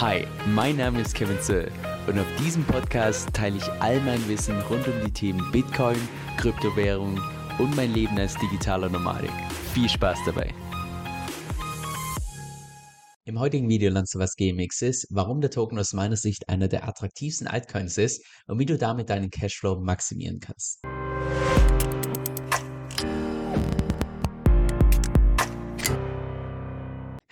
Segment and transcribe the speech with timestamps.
[0.00, 1.70] Hi, mein Name ist Kevin Zöll
[2.06, 5.98] und auf diesem Podcast teile ich all mein Wissen rund um die Themen Bitcoin,
[6.38, 7.20] Kryptowährung
[7.58, 9.30] und mein Leben als digitaler Nomadik.
[9.74, 10.54] Viel Spaß dabei!
[13.26, 16.68] Im heutigen Video lernst du, was GMX ist, warum der Token aus meiner Sicht einer
[16.68, 20.80] der attraktivsten Altcoins ist und wie du damit deinen Cashflow maximieren kannst.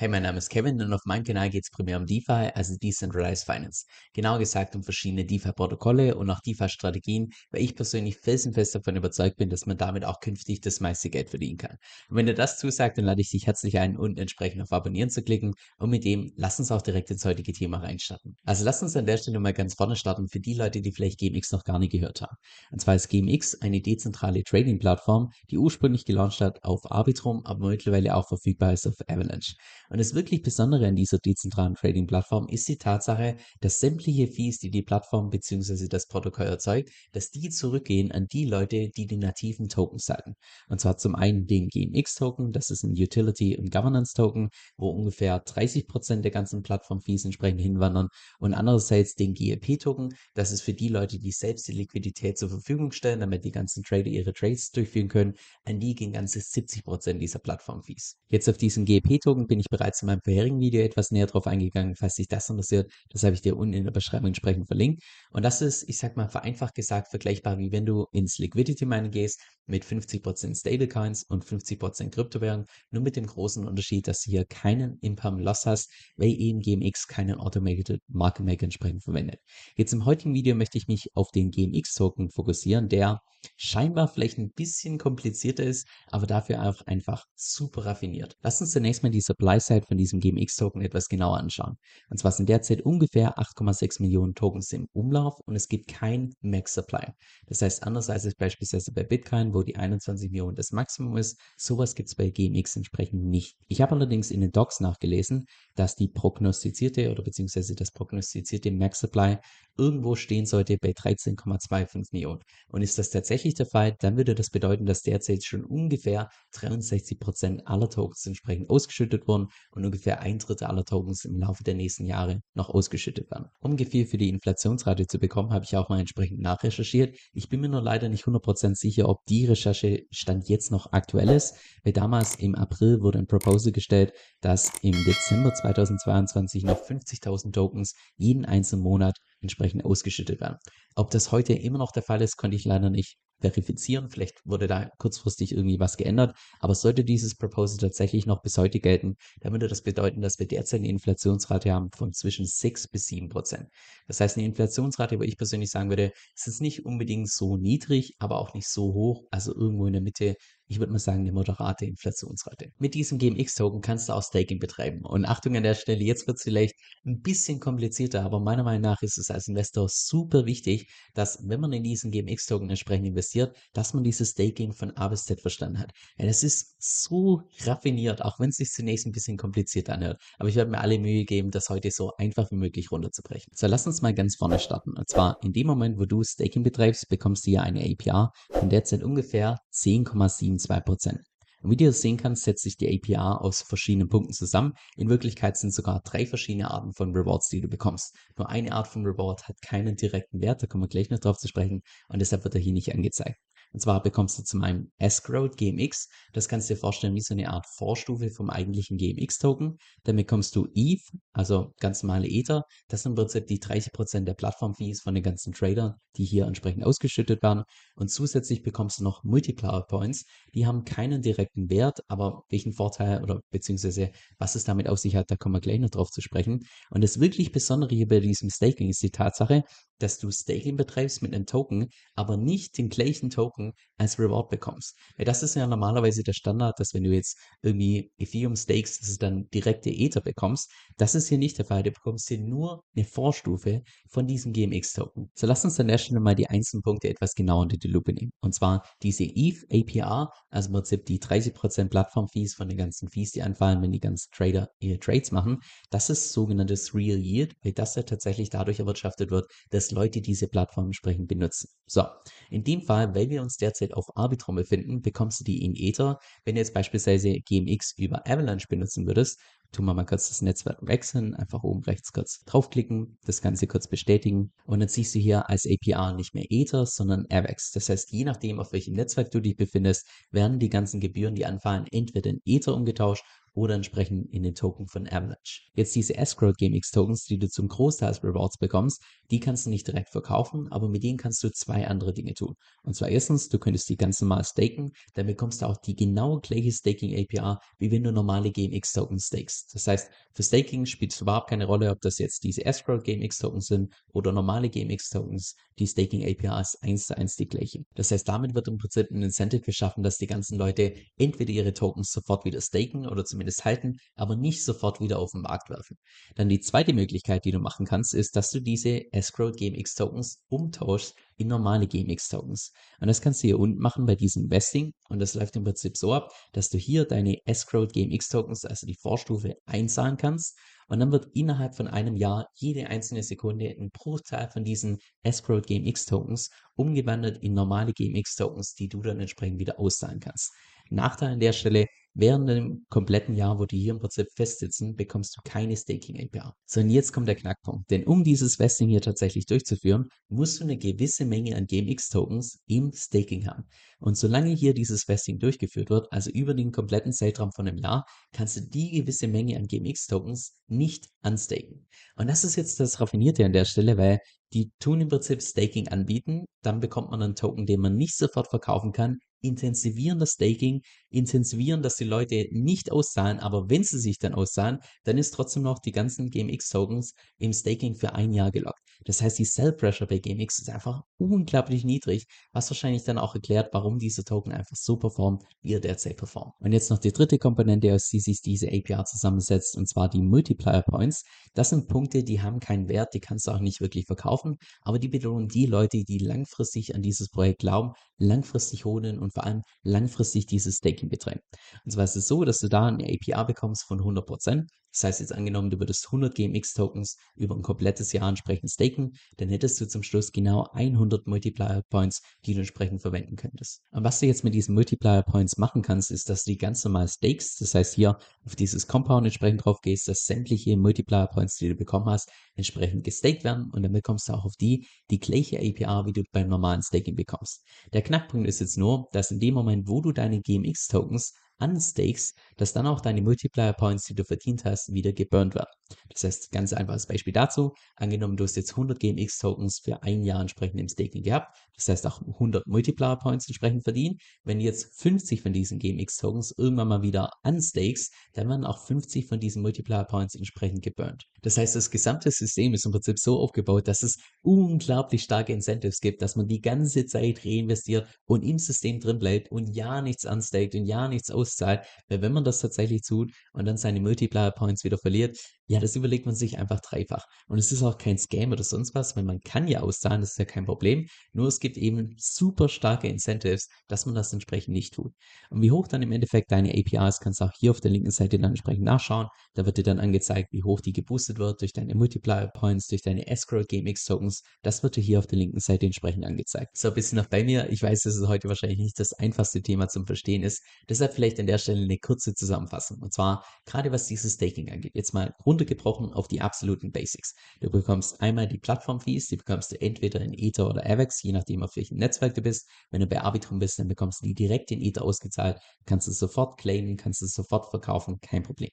[0.00, 2.77] Hey, mein Name ist Kevin und auf meinem Kanal geht es primär um DeFi, also
[2.80, 3.84] Decentralized Finance.
[4.12, 9.50] Genauer gesagt um verschiedene DeFi-Protokolle und auch DeFi-Strategien, weil ich persönlich felsenfest davon überzeugt bin,
[9.50, 11.78] dass man damit auch künftig das meiste Geld verdienen kann.
[12.09, 15.10] Und wenn dir das zusagt, dann lade ich dich herzlich ein, unten entsprechend auf Abonnieren
[15.10, 18.37] zu klicken und mit dem lass uns auch direkt ins heutige Thema reinstarten.
[18.45, 21.18] Also lass uns an der Stelle mal ganz vorne starten für die Leute, die vielleicht
[21.18, 22.37] GMX noch gar nicht gehört haben.
[22.70, 28.15] Und zwar ist GMX eine dezentrale Trading-Plattform, die ursprünglich gelauncht hat auf Arbitrum, aber mittlerweile
[28.15, 29.54] auch verfügbar ist auf Avalanche.
[29.88, 34.71] Und das wirklich Besondere an dieser dezentralen Trading-Plattform ist die Tatsache, dass sämtliche Fees, die
[34.71, 35.88] die Plattform bzw.
[35.88, 40.35] das Protokoll erzeugt, dass die zurückgehen an die Leute, die die nativen Tokens halten.
[40.68, 46.21] Und zwar zum einen den GMX-Token, das ist ein Utility- und Governance-Token, wo ungefähr 30%
[46.23, 51.32] der ganzen Plattform-Fees entsprechend hinwandern und andererseits den GLP-Token, das ist für die Leute, die
[51.32, 55.34] selbst die Liquidität zur Verfügung stellen, damit die ganzen Trader ihre Trades durchführen können,
[55.65, 58.16] an die gehen ganze 70% dieser Plattform-Fees.
[58.29, 61.95] Jetzt auf diesen GLP-Token bin ich bereits in meinem vorherigen Video etwas näher drauf eingegangen.
[61.95, 65.03] Falls dich das interessiert, das habe ich dir unten in der Beschreibung entsprechend verlinkt.
[65.31, 69.10] Und das ist, ich sag mal, vereinfacht gesagt, vergleichbar wie wenn du ins Liquidity Mining
[69.10, 74.44] gehst mit 50% Stablecoins und 50% Kryptowährung, nur mit dem großen Unterschied, dass du hier
[74.44, 79.41] keinen Imperm Loss hast, weil eben GMX keinen Automated Market Maker entsprechend verwendet.
[79.76, 83.21] Jetzt im heutigen Video möchte ich mich auf den GMX Token fokussieren, der
[83.56, 88.37] scheinbar vielleicht ein bisschen komplizierter ist, aber dafür auch einfach super raffiniert.
[88.43, 91.77] Lass uns zunächst mal die Supply Side von diesem GMX-Token etwas genauer anschauen.
[92.11, 96.75] Und zwar sind derzeit ungefähr 8,6 Millionen Tokens im Umlauf und es gibt kein Max
[96.75, 97.12] Supply.
[97.47, 101.39] Das heißt, anders als es beispielsweise bei Bitcoin, wo die 21 Millionen das Maximum ist,
[101.57, 103.57] sowas gibt es bei GMX entsprechend nicht.
[103.69, 109.01] Ich habe allerdings in den Docs nachgelesen, dass die prognostizierte oder beziehungsweise das prognostizierte Max
[109.01, 109.39] Supply
[109.77, 112.41] irgendwo stehen sollte bei 13,25 Millionen.
[112.69, 117.21] Und ist das tatsächlich der Fall, dann würde das bedeuten, dass derzeit schon ungefähr 63
[117.21, 121.75] Prozent aller Tokens entsprechend ausgeschüttet wurden und ungefähr ein Drittel aller Tokens im Laufe der
[121.75, 123.49] nächsten Jahre noch ausgeschüttet werden.
[123.61, 127.17] Um Gefühl für die Inflationsrate zu bekommen, habe ich auch mal entsprechend nachrecherchiert.
[127.33, 131.29] Ich bin mir nur leider nicht 100% sicher, ob die Recherche Stand jetzt noch aktuell
[131.29, 137.53] ist, weil damals im April wurde ein Proposal gestellt, dass im Dezember 2022 noch 50.000
[137.53, 140.59] Tokens jeden einzelnen Monat entsprechend ausgeschüttet werden.
[140.95, 144.10] Ob das heute immer noch der Fall ist, konnte ich leider nicht verifizieren.
[144.10, 146.37] Vielleicht wurde da kurzfristig irgendwie was geändert.
[146.60, 150.47] Aber sollte dieses Proposal tatsächlich noch bis heute gelten, dann würde das bedeuten, dass wir
[150.47, 153.69] derzeit eine Inflationsrate haben von zwischen 6 bis 7 Prozent.
[154.06, 158.15] Das heißt, eine Inflationsrate, wo ich persönlich sagen würde, ist es nicht unbedingt so niedrig,
[158.19, 159.25] aber auch nicht so hoch.
[159.31, 160.37] Also irgendwo in der Mitte
[160.69, 162.72] ich würde mal sagen, eine moderate Inflationsrate.
[162.78, 165.00] Mit diesem GMX-Token kannst du auch Staking betreiben.
[165.03, 166.75] Und Achtung an der Stelle, jetzt wird es vielleicht
[167.06, 171.60] ein bisschen komplizierter, aber meiner Meinung nach ist es als Investor super wichtig, dass wenn
[171.60, 173.28] man in diesen GMX-Token entsprechend investiert,
[173.72, 175.93] dass man dieses Staking von A bis Z verstanden hat.
[176.19, 180.21] Ja, das ist so raffiniert, auch wenn es sich zunächst ein bisschen kompliziert anhört.
[180.39, 183.53] Aber ich werde mir alle Mühe geben, das heute so einfach wie möglich runterzubrechen.
[183.55, 184.93] So, lass uns mal ganz vorne starten.
[184.97, 188.71] Und zwar in dem Moment, wo du Staking betreibst, bekommst du ja eine APR von
[188.71, 191.19] derzeit ungefähr 10,7 2%.
[191.63, 194.75] Und wie du das sehen kannst, setzt sich die APR aus verschiedenen Punkten zusammen.
[194.97, 198.15] In Wirklichkeit sind sogar drei verschiedene Arten von Rewards, die du bekommst.
[198.37, 201.39] Nur eine Art von Reward hat keinen direkten Wert, da kommen wir gleich noch drauf
[201.39, 203.41] zu sprechen und deshalb wird er hier nicht angezeigt.
[203.73, 206.09] Und zwar bekommst du zum einen Escrowed GMX.
[206.33, 209.77] Das kannst du dir vorstellen wie so eine Art Vorstufe vom eigentlichen GMX-Token.
[210.05, 211.03] Dann bekommst du ETH,
[211.33, 212.65] also ganz normale Ether.
[212.89, 216.84] Das sind im Prinzip die 30% der Plattform-Fees von den ganzen Tradern, die hier entsprechend
[216.84, 217.65] ausgeschüttet werden.
[217.95, 220.25] Und zusätzlich bekommst du noch Multiplier Points.
[220.55, 225.17] Die haben keinen direkten Wert, aber welchen Vorteil oder beziehungsweise was es damit auf sich
[225.17, 226.60] hat, da kommen wir gleich noch drauf zu sprechen.
[226.91, 229.63] Und das wirklich Besondere hier bei diesem Staking ist die Tatsache,
[229.98, 234.97] dass du Staking betreibst mit einem Token, aber nicht den gleichen Token als Reward bekommst.
[235.16, 239.10] Weil das ist ja normalerweise der Standard, dass wenn du jetzt irgendwie Ethereum stakes, dass
[239.10, 240.71] du dann direkte Ether bekommst.
[240.97, 241.83] Das ist hier nicht der Fall.
[241.83, 245.30] Du bekommst hier nur eine Vorstufe von diesem GMX-Token.
[245.34, 248.12] So lass uns an der Stelle mal die einzelnen Punkte etwas genauer unter die Lupe
[248.12, 248.33] nehmen.
[248.41, 253.33] Und zwar diese ETH APR, also im Prinzip die 30% Plattform-Fees von den ganzen Fees,
[253.33, 255.59] die anfallen, wenn die ganzen Trader ihre Trades machen.
[255.91, 260.49] Das ist sogenanntes Real Yield, weil das ja tatsächlich dadurch erwirtschaftet wird, dass Leute diese
[260.49, 261.69] Plattform entsprechend benutzen.
[261.87, 262.05] So,
[262.50, 266.19] in dem Fall, weil wir uns derzeit auf Arbitrum befinden, bekommst du die in Ether.
[266.44, 269.40] Wenn du jetzt beispielsweise GMX über Avalanche benutzen würdest,
[269.73, 273.87] tun wir mal kurz das Netzwerk wechseln, einfach oben rechts kurz draufklicken, das Ganze kurz
[273.88, 277.73] bestätigen und dann siehst du hier als APR nicht mehr Ether, sondern AVAX.
[277.73, 281.46] Das heißt, je nachdem, auf welchem Netzwerk du dich befindest, werden die ganzen Gebühren, die
[281.46, 285.62] anfallen, entweder in Ether umgetauscht oder entsprechend in den Token von Avalanche.
[285.74, 289.70] Jetzt diese Escrow GameX Tokens, die du zum Großteil als Rewards bekommst, die kannst du
[289.70, 292.54] nicht direkt verkaufen, aber mit denen kannst du zwei andere Dinge tun.
[292.82, 296.38] Und zwar erstens, du könntest die ganz normal staken, dann bekommst du auch die genau
[296.40, 299.74] gleiche Staking APR, wie wenn du normale GameX Tokens stakest.
[299.74, 303.38] Das heißt, für Staking spielt es überhaupt keine Rolle, ob das jetzt diese Escrow GameX
[303.38, 305.54] Tokens sind oder normale GameX Tokens.
[305.78, 307.84] Die Staking APR ist eins zu eins die gleiche.
[307.94, 311.72] Das heißt, damit wird im Prinzip ein Incentive geschaffen, dass die ganzen Leute entweder ihre
[311.72, 315.96] Tokens sofort wieder staken oder zumindest halten, aber nicht sofort wieder auf den Markt werfen.
[316.36, 320.42] Dann die zweite Möglichkeit, die du machen kannst, ist, dass du diese Escrow GameX Tokens
[320.48, 322.72] umtauschst in normale GameX Tokens.
[323.00, 324.92] Und das kannst du hier unten machen bei diesem Vesting.
[325.08, 328.86] Und das läuft im Prinzip so ab, dass du hier deine Escrow GameX Tokens, also
[328.86, 330.58] die Vorstufe, einzahlen kannst.
[330.88, 335.60] Und dann wird innerhalb von einem Jahr jede einzelne Sekunde ein Bruchteil von diesen Escrow
[335.62, 340.52] GameX Tokens umgewandelt in normale GameX Tokens, die du dann entsprechend wieder auszahlen kannst.
[340.90, 345.37] Nachteil an der Stelle, während dem kompletten Jahr, wo die hier im Prinzip festsitzen, bekommst
[345.37, 346.55] du keine Staking APR.
[346.66, 347.90] So, und jetzt kommt der Knackpunkt.
[347.90, 352.60] Denn um dieses Vesting hier tatsächlich durchzuführen, musst du eine gewisse Menge an GameX Tokens
[352.66, 353.64] im Staking haben.
[354.00, 358.05] Und solange hier dieses Vesting durchgeführt wird, also über den kompletten Zeitraum von einem Jahr,
[358.32, 361.87] kannst du die gewisse Menge an GameX Tokens nicht unstaken.
[362.16, 364.20] Und das ist jetzt das Raffinierte an der Stelle, weil
[364.52, 368.49] die tun im Prinzip Staking anbieten, dann bekommt man einen Token, den man nicht sofort
[368.49, 374.19] verkaufen kann, intensivieren das Staking, intensivieren, dass die Leute nicht auszahlen, aber wenn sie sich
[374.19, 378.81] dann auszahlen, dann ist trotzdem noch die ganzen GameX-Tokens im Staking für ein Jahr gelockt.
[379.05, 383.70] Das heißt, die Sell-Pressure bei GameX ist einfach unglaublich niedrig, was wahrscheinlich dann auch erklärt,
[383.72, 386.55] warum diese Token einfach so performt, wie er derzeit performt.
[386.60, 390.22] Und jetzt noch die dritte Komponente, aus die sich diese APR zusammensetzt, und zwar die
[390.22, 391.22] Multiplier Points.
[391.54, 394.99] Das sind Punkte, die haben keinen Wert, die kannst du auch nicht wirklich verkaufen, aber
[394.99, 399.62] die belohnen die Leute, die langfristig an dieses Projekt glauben, langfristig holen und vor allem
[399.82, 401.40] langfristig dieses Staking betreiben.
[401.84, 404.68] Und zwar ist es so, dass du da eine APR bekommst von 100%.
[404.98, 409.48] Das heißt jetzt angenommen, du würdest 100 GMX-Tokens über ein komplettes Jahr entsprechend staken, dann
[409.48, 413.80] hättest du zum Schluss genau 100 Multiplier Points, die du entsprechend verwenden könntest.
[413.92, 416.82] Und was du jetzt mit diesen Multiplier Points machen kannst, ist, dass du die ganz
[416.84, 417.58] normal stakes.
[417.58, 421.76] Das heißt hier auf dieses Compound entsprechend drauf gehst, dass sämtliche Multiplier Points, die du
[421.76, 426.06] bekommen hast, entsprechend gestaked werden und dann bekommst du auch auf die die gleiche APR,
[426.06, 427.62] wie du beim normalen Staking bekommst.
[427.92, 432.72] Der Knackpunkt ist jetzt nur, dass in dem Moment, wo du deine GMX-Tokens anstakes, dass
[432.72, 435.70] dann auch deine Multiplier Points, die du verdient hast, wieder geburnt werden.
[436.12, 437.72] Das heißt, ganz einfaches Beispiel dazu.
[437.96, 441.56] Angenommen, du hast jetzt 100 GMX Tokens für ein Jahr entsprechend im Staking gehabt.
[441.75, 444.19] Das heißt auch 100 Multiplier Points entsprechend verdienen.
[444.44, 449.26] Wenn jetzt 50 von diesen GMX Tokens irgendwann mal wieder unstakes, dann werden auch 50
[449.26, 451.25] von diesen Multiplier Points entsprechend geburnt.
[451.43, 456.00] Das heißt, das gesamte System ist im Prinzip so aufgebaut, dass es unglaublich starke Incentives
[456.00, 460.25] gibt, dass man die ganze Zeit reinvestiert und im System drin bleibt und ja nichts
[460.25, 461.86] unstaked und ja nichts auszahlt.
[462.08, 465.96] Weil wenn man das tatsächlich tut und dann seine Multiplier Points wieder verliert, ja, das
[465.96, 467.26] überlegt man sich einfach dreifach.
[467.46, 470.30] Und es ist auch kein Scam oder sonst was, weil man kann ja auszahlen, das
[470.30, 471.06] ist ja kein Problem.
[471.34, 475.12] Nur es gibt eben super starke Incentives, dass man das entsprechend nicht tut.
[475.50, 477.90] Und wie hoch dann im Endeffekt deine APR ist, kannst du auch hier auf der
[477.90, 479.28] linken Seite dann entsprechend nachschauen.
[479.54, 483.02] Da wird dir dann angezeigt, wie hoch die geboostet wird durch deine Multiplier Points, durch
[483.02, 484.42] deine Escrow GameX Tokens.
[484.62, 486.76] Das wird dir hier auf der linken Seite entsprechend angezeigt.
[486.78, 487.70] So, ein bisschen noch bei mir.
[487.70, 490.62] Ich weiß, dass es heute wahrscheinlich nicht das einfachste Thema zum Verstehen ist.
[490.88, 493.02] Deshalb vielleicht an der Stelle eine kurze Zusammenfassung.
[493.02, 494.92] Und zwar gerade was dieses Staking angeht.
[494.94, 497.34] Jetzt mal runtergebrochen auf die absoluten Basics.
[497.60, 501.62] Du bekommst einmal die Plattform-Fees, die bekommst du entweder in Ether oder AVAX, je nachdem
[501.62, 502.68] auf welchem Netzwerk du bist.
[502.90, 506.12] Wenn du bei Arbitrum bist, dann bekommst du die direkt in Ether ausgezahlt, kannst du
[506.12, 508.70] sofort claimen, kannst du sofort verkaufen, kein Problem.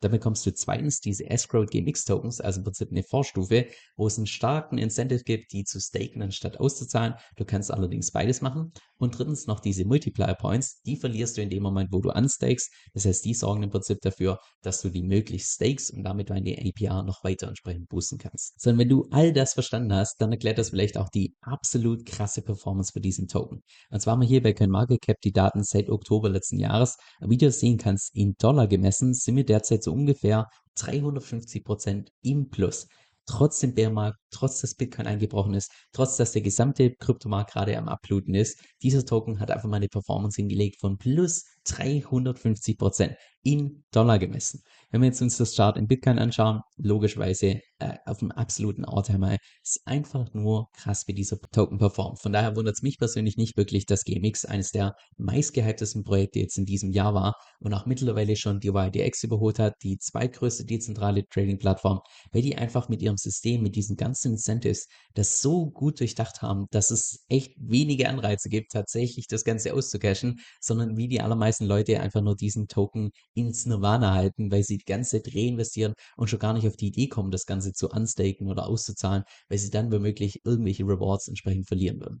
[0.00, 3.66] Dann bekommst du zweitens diese Escrow GMX Tokens, also im Prinzip eine Vorstufe,
[3.96, 7.14] wo es einen starken Incentive gibt, die zu staken anstatt auszuzahlen.
[7.36, 8.72] Du kannst allerdings beides machen.
[8.98, 12.70] Und drittens noch diese Multiplier Points, die verlierst du in dem Moment, wo du unstakes.
[12.94, 16.56] Das heißt, die sorgen im Prinzip dafür, dass du die möglichst stakes und damit deine
[16.58, 18.60] APR noch weiter entsprechend boosten kannst.
[18.60, 22.42] Sondern wenn du all das verstanden hast, dann erklärt das vielleicht auch die absolut krasse
[22.42, 23.62] Performance für diesen Token.
[23.90, 26.96] Und zwar haben wir hier bei CoinMarketCap die Daten seit Oktober letzten Jahres.
[27.20, 32.48] Wie du sehen kannst, in Dollar gemessen sind wir derzeit so ungefähr 350 Prozent im
[32.50, 32.86] Plus
[33.28, 37.88] trotz dem Bärmarkt, trotz dass Bitcoin eingebrochen ist, trotz dass der gesamte Kryptomarkt gerade am
[37.88, 43.84] Abbluten ist, dieser Token hat einfach mal eine Performance hingelegt von plus 350 Prozent in
[43.90, 44.62] Dollar gemessen.
[44.90, 49.38] Wenn wir jetzt uns das Chart in Bitcoin anschauen, logischerweise äh, auf dem absoluten All-Time-High.
[49.62, 52.20] Ist einfach nur krass, wie dieser Token performt.
[52.20, 56.58] Von daher wundert es mich persönlich nicht wirklich, dass GMX eines der meistgehyptesten Projekte jetzt
[56.58, 61.24] in diesem Jahr war und auch mittlerweile schon die YDX überholt hat, die zweitgrößte dezentrale
[61.28, 62.00] Trading-Plattform,
[62.32, 66.66] weil die einfach mit ihrem System, mit diesen ganzen Incentives das so gut durchdacht haben,
[66.70, 72.00] dass es echt wenige Anreize gibt, tatsächlich das Ganze auszucashen, sondern wie die allermeisten Leute
[72.00, 76.38] einfach nur diesen Token ins Nirvana halten, weil sie die ganze Zeit reinvestieren und schon
[76.38, 79.92] gar nicht auf die Idee kommen, das Ganze zu unstaken oder auszuzahlen, weil sie dann
[79.92, 82.20] womöglich irgendwelche Rewards entsprechend verlieren würden.